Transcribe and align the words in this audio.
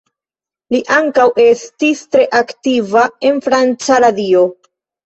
Li 0.75 0.79
ankaŭ 0.95 1.27
estis 1.45 2.03
tre 2.17 2.27
aktiva 2.41 3.07
en 3.31 3.43
franca 3.51 4.05
radio. 4.09 4.45